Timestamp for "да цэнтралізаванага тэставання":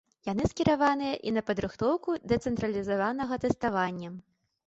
2.31-4.09